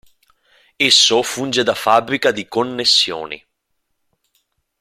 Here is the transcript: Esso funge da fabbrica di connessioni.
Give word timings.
Esso 0.79 1.21
funge 1.21 1.61
da 1.63 1.75
fabbrica 1.75 2.31
di 2.31 2.47
connessioni. 2.47 3.45